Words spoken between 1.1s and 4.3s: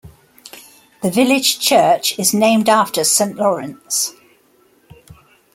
village church is named after Saint Lawrence.